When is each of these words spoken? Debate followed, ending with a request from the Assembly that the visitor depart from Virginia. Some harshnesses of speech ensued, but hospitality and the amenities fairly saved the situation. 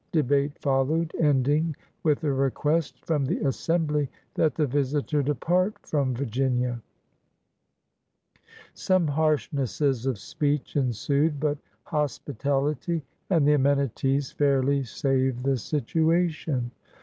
Debate 0.11 0.57
followed, 0.57 1.13
ending 1.19 1.75
with 2.01 2.23
a 2.23 2.33
request 2.33 3.05
from 3.05 3.23
the 3.23 3.37
Assembly 3.47 4.09
that 4.33 4.55
the 4.55 4.65
visitor 4.65 5.21
depart 5.21 5.75
from 5.85 6.15
Virginia. 6.15 6.81
Some 8.73 9.05
harshnesses 9.07 10.07
of 10.07 10.17
speech 10.17 10.75
ensued, 10.75 11.39
but 11.39 11.59
hospitality 11.83 13.03
and 13.29 13.47
the 13.47 13.53
amenities 13.53 14.31
fairly 14.31 14.83
saved 14.85 15.43
the 15.43 15.57
situation. 15.57 16.71